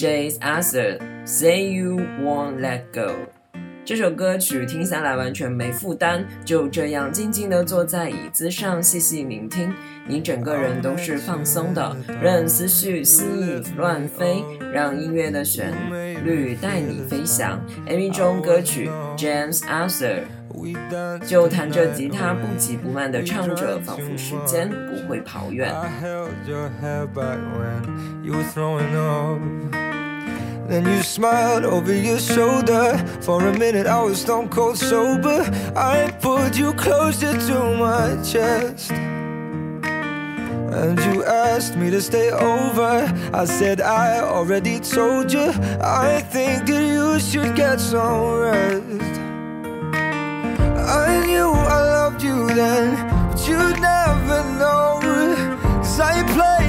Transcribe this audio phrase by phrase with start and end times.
[0.00, 3.12] Jay's Answer Say You Won't Let Go。
[3.84, 9.70] 这首歌曲听下来完全没负担，就这样静静地坐在椅子上细细聆听，
[10.06, 14.42] 你整个人都是放松的，任思绪肆意乱飞，
[14.72, 15.70] 让音乐的旋
[16.24, 17.60] 律带你飞翔。
[17.86, 20.20] MV 中歌曲 James Arthur
[21.26, 25.70] 就弹着吉他，不急不慢地唱着，仿佛时间不会跑远。
[30.70, 32.96] Then you smiled over your shoulder.
[33.22, 35.42] For a minute, I was stone cold sober.
[35.74, 38.92] I pulled you closer to my chest.
[38.92, 43.12] And you asked me to stay over.
[43.34, 45.50] I said, I already told you.
[45.82, 49.18] I think that you should get some rest.
[50.86, 52.94] I knew I loved you then,
[53.28, 55.00] but you'd never know.
[55.82, 56.59] Cause I played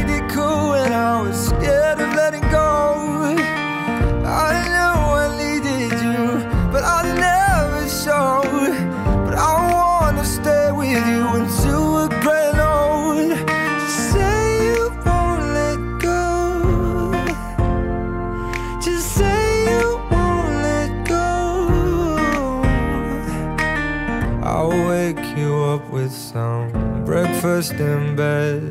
[25.72, 28.64] up with some breakfast in bed.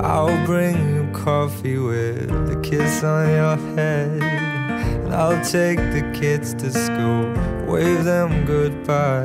[0.00, 4.22] I'll bring you coffee with a kiss on your head.
[5.02, 7.24] And I'll take the kids to school,
[7.66, 9.24] wave them goodbye.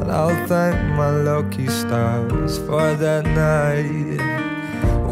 [0.00, 4.20] And I'll thank my lucky stars for that night.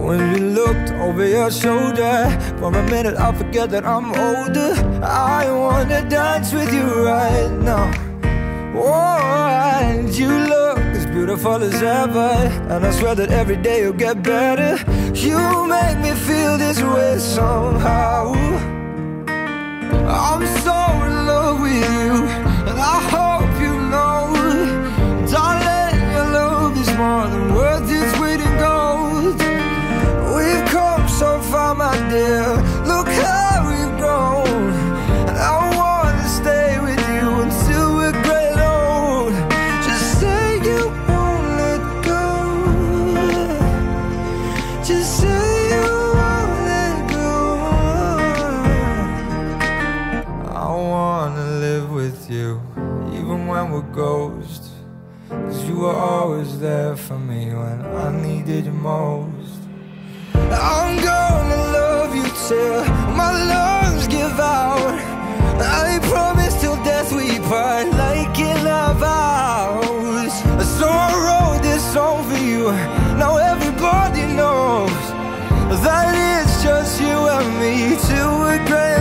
[0.06, 2.16] When you looked over your shoulder,
[2.58, 4.72] for a minute I forget that I'm older.
[5.02, 7.90] I wanna dance with you right now.
[8.76, 9.40] Oh,
[9.82, 10.79] and you look
[11.10, 12.30] beautiful as ever.
[12.72, 14.76] And I swear that every day you'll get better.
[15.14, 18.32] You make me feel this way somehow.
[20.10, 20.46] I'm
[57.10, 59.60] for me when I needed you most.
[60.34, 62.84] I'm gonna love you till
[63.20, 64.94] my lungs give out.
[65.58, 70.34] I promise till death we part like in our vows.
[70.78, 72.70] So I wrote this song for you.
[73.22, 75.02] Now everybody knows
[75.84, 77.74] that it's just you and me
[78.42, 78.99] we're gray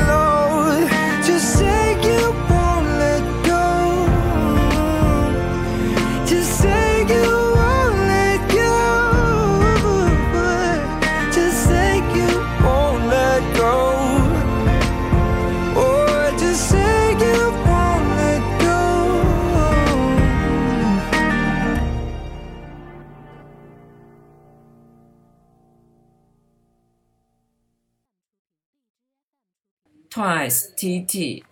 [30.19, 31.45] Twice T.T.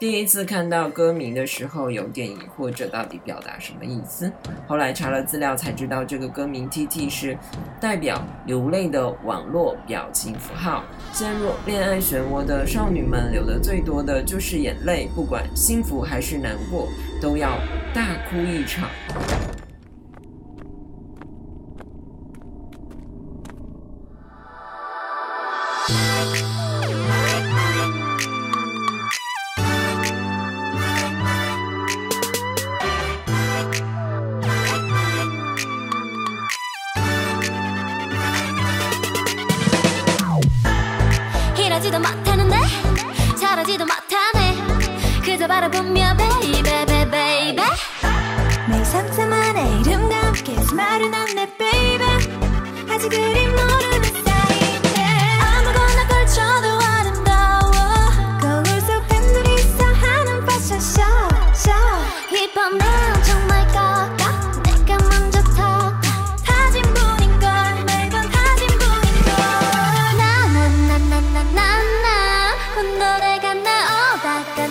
[0.00, 4.32] 第一次看到歌名的时候，有点疑惑，这到底表达什么意思？
[4.66, 7.08] 后来查了资料才知道，这个歌名 T.T.
[7.08, 7.38] 是
[7.80, 10.82] 代表流泪的网络表情符号。
[11.12, 16.88] 陷入恋爱漩涡的少女们，流的最多的就是眼泪，不管幸福还是难过，
[17.20, 17.56] 都要
[17.94, 18.90] 大哭一场。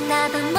[0.09, 0.50] 나 걸쳐도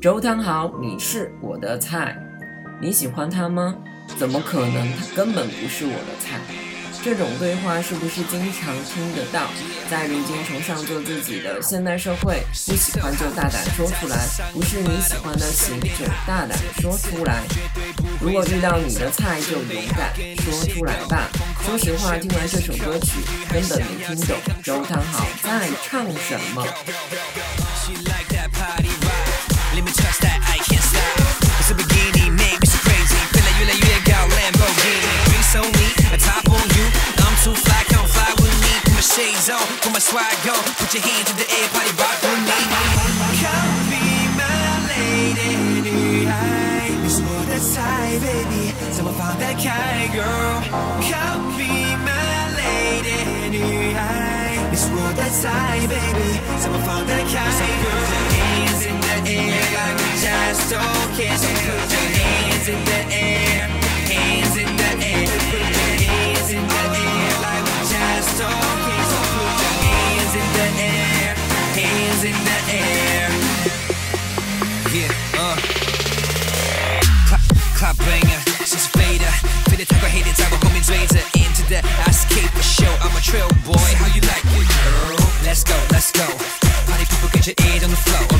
[0.00, 2.16] 周汤豪，你是我的菜，
[2.80, 3.76] 你喜欢他吗？
[4.16, 4.88] 怎么可能？
[4.96, 6.40] 他根本不是我的菜。
[7.02, 9.48] 这种对话是不是经常听得到？
[9.90, 14.16] 在如今崇尚做自己的现代社会，不喜欢就大胆说出来，
[14.54, 17.42] 不是你喜欢的型就大胆说出来。
[18.22, 21.28] 如果遇到你的菜，就勇敢说出来吧。
[21.62, 23.20] 说实话，听完这首歌曲，
[23.52, 26.66] 根本没听懂周汤豪在唱什么。
[30.68, 31.16] Can't stop.
[31.60, 32.28] It's a bikini.
[32.36, 33.16] Maybe it's crazy.
[33.32, 35.12] Feel like you like you got Lamborghini.
[35.30, 35.96] Dress so neat.
[36.12, 36.86] I top on you.
[37.30, 37.80] I'm too fly,
[38.10, 41.36] fly with me Put my shades on, put my swag on Put your hands in
[41.38, 42.58] the air, party rock with me
[43.90, 46.26] be my lady baby
[51.56, 52.26] be my
[52.58, 53.40] lady
[55.86, 56.30] baby.
[56.58, 58.04] Someone found that kind of girl.
[58.36, 59.69] Hands in the air
[60.20, 61.36] just don't care.
[61.36, 63.64] So put your hands in the air,
[64.04, 65.32] hands in the air.
[65.48, 69.06] Put your hands in the air like we just don't care.
[69.80, 71.32] hands in the air.
[71.72, 73.28] hands in the air.
[74.92, 75.56] Yeah, uh.
[77.28, 77.42] Clap,
[77.78, 79.32] clap banger, she's a fader.
[79.72, 81.80] Feel the type of hate it's out coming razor into the
[82.12, 82.92] escape for show.
[83.00, 85.16] I'm a trail boy, how you like it, girl?
[85.48, 86.28] Let's go, let's go.
[86.84, 88.39] Party people get your ear on the flow.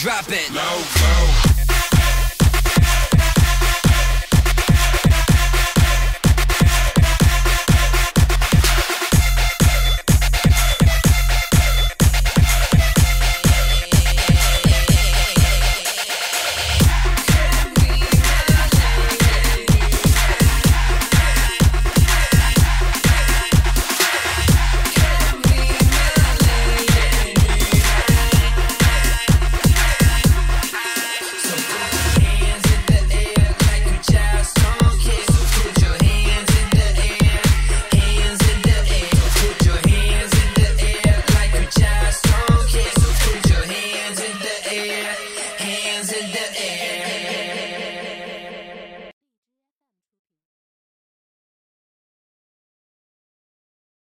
[0.00, 0.50] drop it.
[0.54, 1.49] Low, low.